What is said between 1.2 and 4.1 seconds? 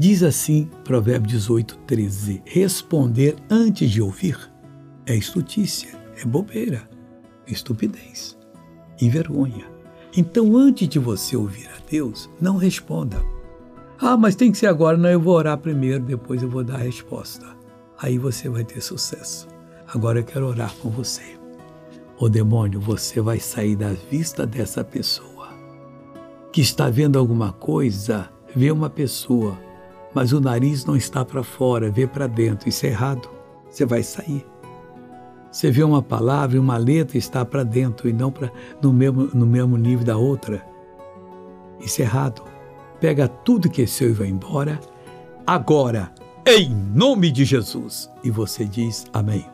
18, 13: Responder antes de